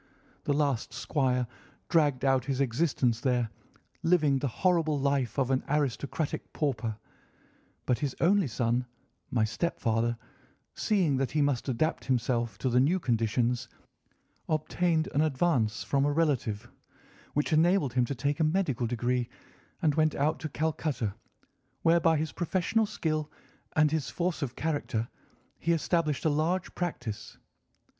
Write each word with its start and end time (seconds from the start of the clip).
The 0.45 0.53
last 0.53 0.93
squire 0.95 1.45
dragged 1.87 2.25
out 2.25 2.45
his 2.45 2.59
existence 2.59 3.21
there, 3.21 3.51
living 4.01 4.39
the 4.39 4.47
horrible 4.47 4.97
life 4.99 5.37
of 5.37 5.51
an 5.51 5.63
aristocratic 5.69 6.53
pauper; 6.53 6.97
but 7.85 7.99
his 7.99 8.15
only 8.19 8.47
son, 8.47 8.87
my 9.29 9.43
stepfather, 9.43 10.17
seeing 10.73 11.17
that 11.17 11.29
he 11.33 11.41
must 11.43 11.69
adapt 11.69 12.05
himself 12.05 12.57
to 12.57 12.69
the 12.71 12.79
new 12.79 12.99
conditions, 12.99 13.69
obtained 14.49 15.07
an 15.13 15.21
advance 15.21 15.83
from 15.83 16.03
a 16.05 16.11
relative, 16.11 16.71
which 17.35 17.53
enabled 17.53 17.93
him 17.93 18.05
to 18.05 18.15
take 18.15 18.39
a 18.39 18.43
medical 18.43 18.87
degree 18.87 19.29
and 19.83 19.93
went 19.93 20.15
out 20.15 20.39
to 20.39 20.49
Calcutta, 20.49 21.13
where, 21.83 21.99
by 21.99 22.17
his 22.17 22.31
professional 22.31 22.87
skill 22.87 23.29
and 23.75 23.91
his 23.91 24.09
force 24.09 24.41
of 24.41 24.55
character, 24.55 25.09
he 25.59 25.71
established 25.73 26.25
a 26.25 26.29
large 26.29 26.73
practice. 26.73 27.37